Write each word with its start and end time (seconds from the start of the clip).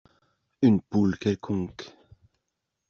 Une 0.63 0.81
poule 0.81 1.15
quelconque. 1.15 1.91